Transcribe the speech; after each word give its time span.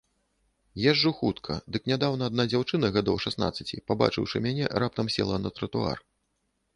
Езджу 0.91 1.11
хутка, 1.17 1.57
дык 1.75 1.83
нядаўна 1.91 2.29
адна 2.31 2.45
дзяўчына 2.53 2.89
гадоў 2.95 3.19
шаснаццаці, 3.25 3.79
пабачыўшы 3.91 4.37
мяне, 4.47 4.65
раптам 4.85 5.13
села 5.17 5.35
на 5.45 5.49
тратуар. 5.59 5.97